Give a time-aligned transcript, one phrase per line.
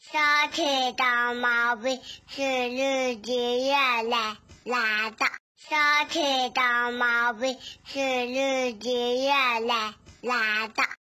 [0.00, 4.16] 身体的毛病是日积月累
[4.64, 5.26] 来的。
[5.56, 9.74] 身体的毛病是日积月累
[10.22, 10.99] 来的。